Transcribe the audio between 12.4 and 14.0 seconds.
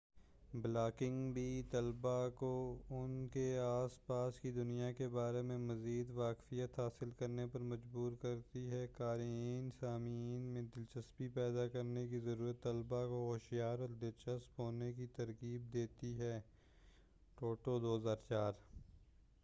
طلبا کو ہوشیار اور